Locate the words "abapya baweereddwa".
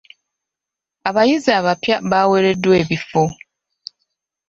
1.59-2.73